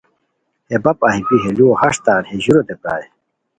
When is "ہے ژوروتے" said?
2.29-2.75